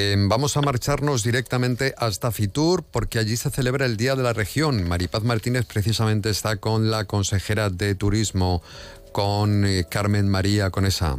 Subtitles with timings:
[0.00, 4.32] Em, vamos a marcharnos directamente hasta Fitur porque allí se celebra el Día de la
[4.32, 4.88] Región.
[4.88, 8.62] Maripaz Martínez precisamente está con la consejera de Turismo,
[9.10, 11.16] con eh, Carmen María Conesa.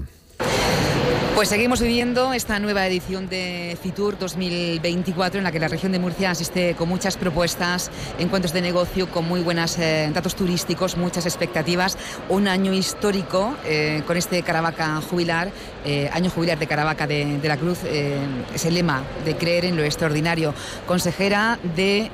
[1.39, 5.97] Pues seguimos viviendo esta nueva edición de FITUR 2024 en la que la región de
[5.97, 7.89] Murcia asiste con muchas propuestas,
[8.19, 11.97] encuentros de negocio, con muy buenos eh, datos turísticos, muchas expectativas.
[12.28, 15.49] Un año histórico eh, con este Caravaca jubilar,
[15.85, 19.77] eh, año jubilar de Caravaca de, de la Cruz, es el lema de creer en
[19.77, 20.53] lo extraordinario.
[20.87, 22.12] Consejera de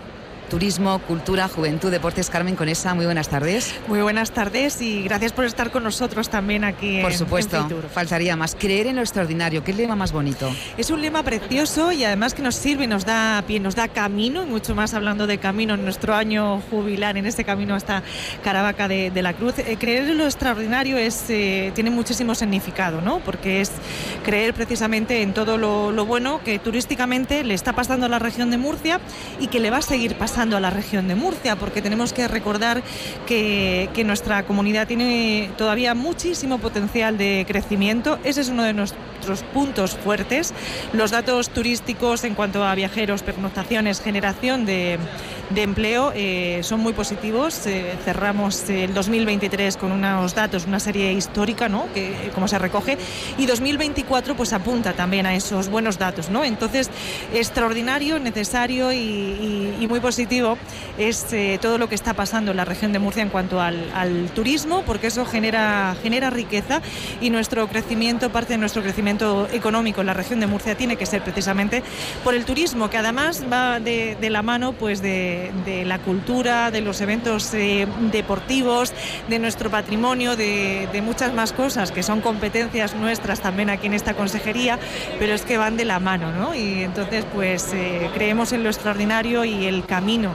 [0.50, 2.30] Turismo, Cultura, Juventud, Deportes.
[2.30, 3.74] Carmen Conesa, muy buenas tardes.
[3.88, 8.56] Muy buenas tardes y gracias por estar con nosotros también aquí Por supuesto, faltaría más.
[8.56, 10.54] Creer en lo extraordinario, qué lema más bonito.
[10.78, 14.44] Es un lema precioso y además que nos sirve, nos da pie, nos da camino,
[14.44, 18.04] y mucho más hablando de camino en nuestro año jubilar, en este camino hasta
[18.44, 19.60] Caravaca de, la Cruz.
[19.60, 23.20] Eh, creer en lo extraordinario es, eh, tiene muchísimo significado, ¿no?
[23.20, 23.72] Porque es
[24.24, 28.52] creer precisamente en todo lo, lo bueno que turísticamente le está pasando a la región
[28.52, 29.00] de Murcia
[29.40, 32.28] y que le va a seguir pasando a la región de Murcia, porque tenemos que
[32.28, 32.84] recordar
[33.26, 38.20] que, nuestra comunidad tiene todavía muchísimo potencial de crecimiento.
[38.24, 40.54] Ese es uno de nuestros puntos fuertes.
[40.92, 45.00] Los datos turísticos en cuanto a viajeros, pernoctaciones, generación de,
[45.56, 47.66] empleo eh, son muy positivos.
[47.68, 51.88] Eh, cerramos el 2023 con unos datos, una serie histórica, ¿no?
[51.94, 52.98] Que como se recoge,
[53.38, 56.44] y 2024 pues apunta también a esos buenos datos, ¿no?
[56.44, 56.90] Entonces,
[57.34, 60.58] extraordinario, necesario y muy positivo
[60.98, 63.76] es eh, todo lo que está pasando en la región de Murcia en cuanto al,
[64.34, 66.82] turismo, porque eso genera, genera riqueza
[67.22, 71.06] y nuestro crecimiento, parte de nuestro crecimiento económico en la región de Murcia tiene que
[71.06, 71.84] ser precisamente
[72.24, 75.35] por el turismo, que además va de, la mano pues de,
[75.86, 78.94] la cultura, de los eventos eh, deportivos,
[79.28, 84.16] de nuestro patrimonio, de, muchas más cosas que son competencias nuestras también aquí en esta
[84.16, 84.80] consejería,
[85.20, 86.56] pero es que van de la mano, ¿no?
[86.56, 90.34] Y entonces pues eh, creemos en lo extraordinario y el camino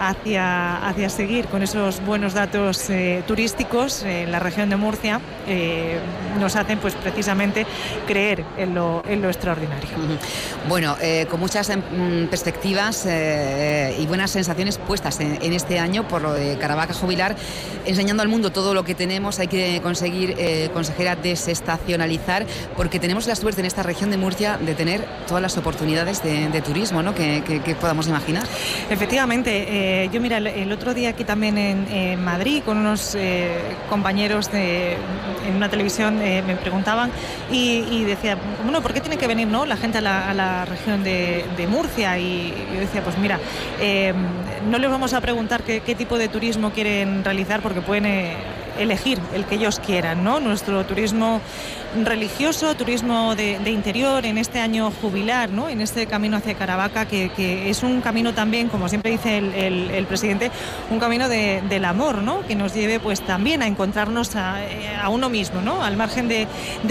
[0.00, 5.98] hacia, hacia seguir con esos buenos datos eh, turísticos en la región de Murcia eh,
[6.38, 7.66] nos hacen pues precisamente
[8.06, 9.90] creer en lo, en lo extraordinario.
[10.68, 16.32] Bueno, eh, con muchas em, perspectivas y buenas sensaciones puestas en, este año por lo
[16.32, 17.36] de Caravaca Jubilar,
[17.84, 20.36] enseñando al mundo todo lo que tenemos, hay que conseguir,
[20.72, 22.46] consejera, desestacionalizar,
[22.76, 26.62] porque tenemos la suerte en esta región de Murcia de tener todas las oportunidades de,
[26.62, 27.14] turismo ¿no?
[27.14, 28.44] que, que podamos imaginar.
[28.88, 33.58] Efectivamente, eh, yo mira, el, otro día aquí también en, Madrid con unos eh,
[33.88, 34.92] compañeros de,
[35.48, 37.10] en una televisión eh, me preguntaban
[37.50, 41.66] y, decía, bueno, ¿por qué tiene que venir no, la gente a la, región de,
[41.68, 42.18] Murcia?
[42.18, 43.40] Y yo decía, pues mira,
[44.70, 48.04] no les vamos a preguntar qué, tipo de turismo quieren realizar porque pueden
[48.78, 50.40] elegir el que ellos quieran, ¿no?
[50.40, 51.40] Nuestro turismo
[52.04, 55.68] religioso, turismo de, interior, en este año jubilar, ¿no?
[55.68, 57.30] en este camino hacia Caravaca, que,
[57.68, 60.50] es un camino también, como siempre dice el, presidente,
[60.90, 62.46] un camino del amor, ¿no?
[62.46, 64.60] que nos lleve pues también a encontrarnos a,
[65.10, 65.82] uno mismo, ¿no?
[65.82, 66.46] al margen de,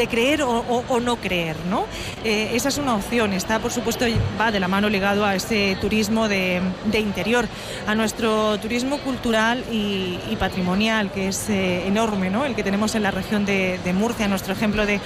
[0.10, 1.56] creer o, no creer.
[1.70, 1.86] ¿no?
[2.24, 4.06] Eh, esa es una opción, está por supuesto,
[4.40, 6.62] va de la mano ligado a ese turismo de,
[6.94, 7.48] interior,
[7.88, 12.46] a nuestro turismo cultural y, patrimonial, que es eh, enorme, ¿no?
[12.46, 15.00] el que tenemos en la región de, de Murcia, nuestro ejemplo de,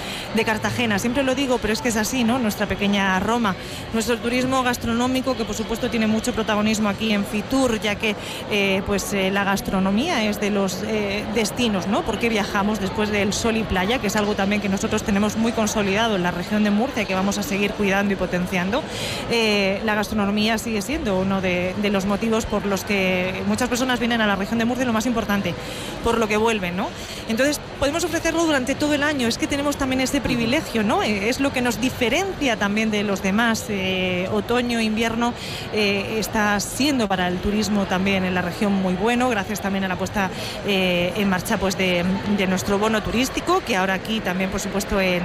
[0.45, 0.99] Cartagena.
[0.99, 2.37] Siempre lo digo, pero es que es así, ¿no?
[2.37, 3.55] Nuestra pequeña Roma.
[3.93, 8.13] Nuestro turismo gastronómico, que por supuesto tiene mucho protagonismo aquí en Fitur, ya que
[8.51, 12.01] eh, pues eh, la gastronomía es de los eh, destinos, ¿no?
[12.01, 15.53] Porque viajamos después del sol y playa, que es algo también que nosotros tenemos muy
[15.53, 18.83] consolidado en la región de Murcia y que vamos a seguir cuidando y potenciando.
[19.29, 24.19] la gastronomía sigue siendo uno de, de, los motivos por los que muchas personas vienen
[24.19, 25.55] a la región de Murcia, lo más importante,
[26.03, 26.89] por lo que vuelven, ¿no?
[27.27, 29.27] Entonces, podemos ofrecerlo durante todo el año.
[29.27, 31.03] Es que tenemos también ese privilegio, ¿no?
[31.03, 33.65] Eh, es lo que nos diferencia también de los demás.
[33.69, 35.33] Eh, otoño, invierno
[35.73, 39.87] eh, está siendo para el turismo también en la región muy bueno, gracias también a
[39.87, 40.29] la puesta
[40.65, 42.03] en marcha pues de,
[42.47, 45.23] nuestro bono turístico, que ahora aquí también, por supuesto, en,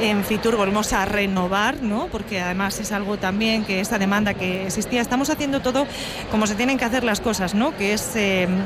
[0.00, 2.08] en Fitur volvemos a renovar, ¿no?
[2.08, 5.00] Porque además es algo también que esa demanda que existía.
[5.00, 5.86] Estamos haciendo todo
[6.30, 7.76] como se tienen que hacer las cosas, ¿no?
[7.76, 8.14] Que es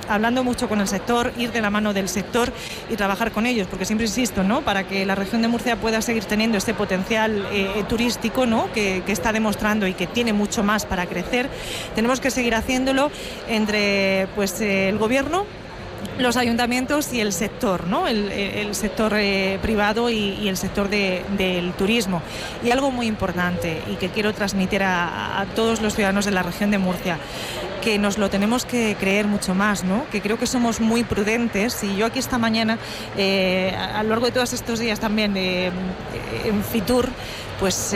[0.08, 2.52] hablando mucho con el sector, ir de la mano del sector
[2.90, 4.62] y trabajar con ellos, porque siempre insisto, ¿no?
[4.62, 8.72] Para que la región de Murcia pueda seguir teniendo este potencial eh, turístico ¿no?
[8.72, 11.48] que, está demostrando y que tiene mucho más para crecer,
[11.94, 13.10] tenemos que seguir haciéndolo
[13.48, 15.44] entre pues, el gobierno,
[16.22, 18.06] los ayuntamientos y el sector, ¿no?
[18.06, 22.22] el, sector eh, privado y, el sector del turismo.
[22.64, 26.70] Y algo muy importante y que quiero transmitir a, todos los ciudadanos de la región
[26.70, 27.18] de Murcia
[27.82, 30.06] que nos lo tenemos que creer mucho más, ¿no?
[30.12, 32.78] que creo que somos muy prudentes y yo aquí esta mañana,
[33.16, 35.72] eh, a lo largo de todos estos días también eh,
[36.44, 37.08] en Fitur,
[37.58, 37.92] pues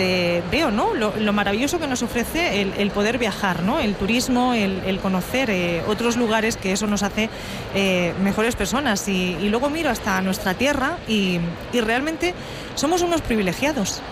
[0.50, 0.94] veo ¿no?
[0.94, 3.78] Lo, maravilloso que nos ofrece el, poder viajar, ¿no?
[3.78, 7.30] el turismo, el, conocer otros lugares, que eso nos hace
[8.22, 9.08] mejores personas.
[9.08, 11.40] Y, luego miro hasta nuestra tierra y
[11.72, 12.34] realmente
[12.74, 14.02] somos unos privilegiados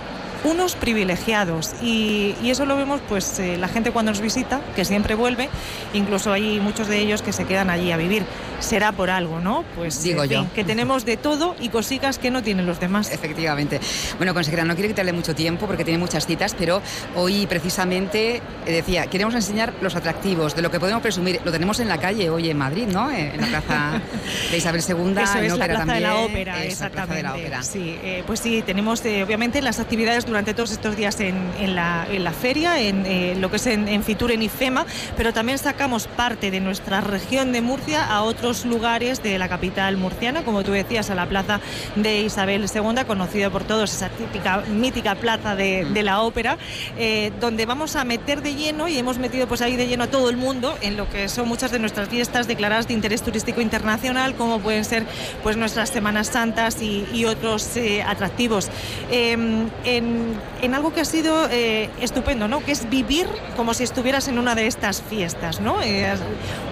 [0.44, 5.16] unos privilegiados y, eso lo vemos pues eh, la gente cuando nos visita, que siempre
[5.16, 5.48] vuelve,
[5.92, 8.24] incluso hay muchos de ellos que se quedan allí a vivir.
[8.60, 9.64] Será por algo, ¿no?
[9.74, 10.46] Pues digo yo.
[10.54, 13.10] que tenemos de todo y cositas que no tienen los demás.
[13.10, 13.80] Efectivamente.
[14.18, 16.80] Bueno, consejera, no quiero quitarle mucho tiempo porque tiene muchas citas, pero
[17.16, 18.42] hoy precisamente eh,
[18.72, 21.40] decía, queremos enseñar los atractivos, de lo que podemos presumir.
[21.44, 23.10] Lo tenemos en la calle hoy en Madrid, ¿no?
[23.10, 24.00] Eh, en la plaza
[24.50, 24.94] de Isabel II.
[25.22, 27.16] Eso es, la plaza de la ópera, exactamente.
[27.16, 27.62] de la ópera.
[27.62, 33.06] Sí, pues sí, tenemos obviamente las actividades durante todos estos días en, la, feria, en
[33.06, 34.84] eh, lo que es en, Fitur, en IFEMA,
[35.16, 39.96] pero también sacamos parte de nuestra región de Murcia a otros lugares de la capital
[39.96, 41.60] murciana, como tú decías, a la plaza
[41.94, 46.58] de Isabel II, conocida por todos, esa típica, mítica plaza de, la ópera,
[46.98, 50.08] eh, donde vamos a meter de lleno y hemos metido pues ahí de lleno a
[50.08, 53.60] todo el mundo en lo que son muchas de nuestras fiestas declaradas de interés turístico
[53.60, 55.06] internacional, como pueden ser
[55.44, 58.68] pues nuestras Semanas Santas y, otros eh, atractivos.
[59.10, 60.23] Em, en,
[60.62, 62.64] en algo que ha sido eh, estupendo, ¿no?
[62.64, 63.26] Que es vivir
[63.56, 65.80] como si estuvieras en una de estas fiestas, ¿no?
[65.80, 66.20] Es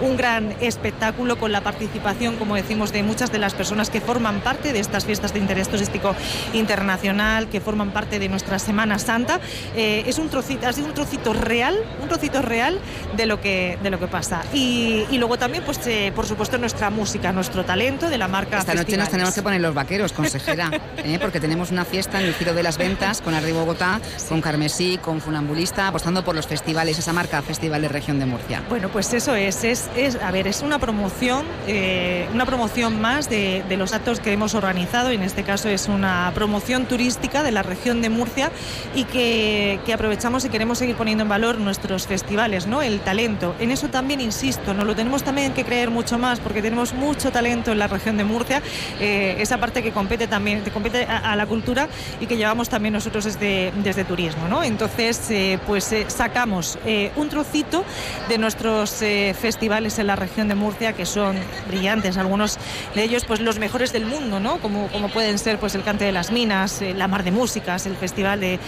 [0.01, 4.41] un gran espectáculo con la participación, como decimos, de muchas de las personas que forman
[4.41, 6.15] parte de estas fiestas de interés turístico
[6.53, 9.41] internacional, que forman parte de nuestra Semana Santa.
[9.77, 12.79] Eh, es un trocito, ha sido un trocito real, un trocito real
[13.17, 14.43] de lo que de lo que pasa.
[14.53, 18.59] Y, luego también, pues, eh, por supuesto, nuestra música, nuestro talento de la marca.
[18.59, 20.71] Esta noche nos tenemos que poner los vaqueros, consejera,
[21.21, 24.99] porque tenemos una fiesta en el giro de las ventas con Arriba Bogotá con Carmesí,
[24.99, 28.63] con Funambulista, apostando por los festivales, esa marca Festival de Región de Murcia.
[28.69, 33.29] Bueno, pues eso es, es, es a ver, es una promoción, eh, una promoción más
[33.29, 37.51] de, los actos que hemos organizado, y en este caso es una promoción turística de
[37.51, 38.51] la región de Murcia
[38.95, 42.81] y que, aprovechamos y queremos seguir poniendo en valor nuestros festivales, ¿no?
[42.81, 43.55] El talento.
[43.59, 47.31] En eso también insisto, no lo tenemos también que creer mucho más porque tenemos mucho
[47.31, 48.63] talento en la región de Murcia,
[49.01, 51.89] eh, esa parte que compete también, que compete a la cultura
[52.21, 54.49] y que llevamos también nosotros desde desde turismo.
[54.49, 54.63] ¿no?
[54.63, 57.85] Entonces, eh, pues eh, sacamos eh, un trocito
[58.29, 59.03] de nuestros
[59.41, 61.37] festivales en la región de Murcia, que son
[61.69, 62.59] brillantes, algunos
[62.95, 64.59] de ellos pues los mejores del mundo, ¿no?
[64.59, 67.97] como, como pueden ser pues el Cante de las Minas, la Mar de Músicas, el
[67.97, 68.59] Festival de,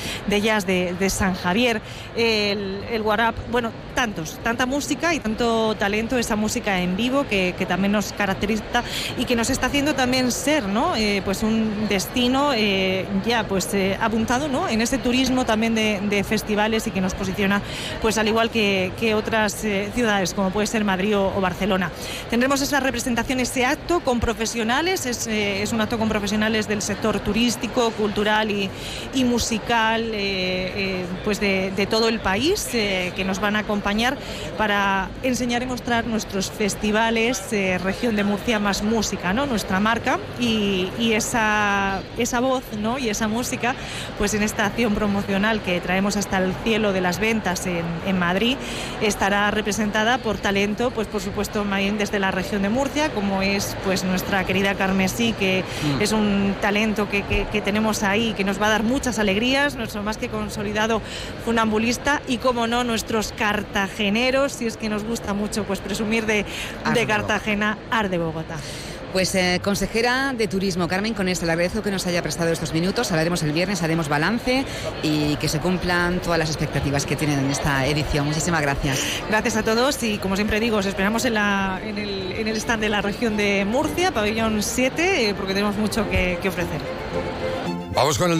[0.41, 1.81] Jazz de, San Javier,
[2.17, 7.55] el, el Guarap, bueno, tantos, tanta música y tanto talento, esa música en vivo que,
[7.57, 8.83] que también nos caracteriza
[9.17, 10.95] y que nos está haciendo también ser ¿no?
[11.25, 12.53] pues un destino
[13.25, 13.69] ya pues
[14.01, 17.63] apuntado en ese turismo también de, festivales y que nos posiciona,
[18.03, 21.91] pues al igual que, otras eh, ciudades, como puede ser Madrid o, Barcelona.
[22.31, 27.21] Tendremos esa representación, ese acto con profesionales, es, eh, un acto con profesionales del sector
[27.21, 34.17] turístico, cultural y, musical, eh, pues de, todo el país, que nos van a acompañar
[34.59, 37.43] para enseñar y mostrar nuestros festivales,
[37.83, 39.47] región de Murcia más música, ¿no?
[39.47, 42.99] nuestra marca y, esa, esa voz ¿no?
[42.99, 43.75] y esa música,
[44.19, 48.57] pues en esta acción promocional que traemos hasta el cielo de las ventas en, Madrid
[49.01, 51.65] estará representada por talento, pues por supuesto
[51.99, 56.03] desde la región de Murcia, como es pues nuestra querida Carmesí, que mm.
[56.03, 57.23] es un talento que,
[57.65, 61.03] tenemos ahí, que nos va a dar muchas alegrías, nuestro más que consolidado
[61.45, 66.45] funambulista y como no nuestros cartageneros, si es que nos gusta mucho pues presumir de,
[66.93, 68.57] de Cartagena, Ar de Bogotá.
[69.15, 72.73] Pues eh, consejera de Turismo, Carmen con esto le agradezco que nos haya prestado estos
[72.73, 73.13] minutos.
[73.13, 74.65] Hablaremos el viernes, haremos balance
[75.05, 78.27] y que se cumplan todas las expectativas que tienen en esta edición.
[78.27, 78.99] Muchísimas gracias.
[79.29, 83.37] Gracias a todos y como siempre digo, os esperamos en, el, stand de la región
[83.37, 86.81] de Murcia, pabellón 7, eh, porque tenemos mucho que, que ofrecer.
[87.95, 88.33] Vamos con el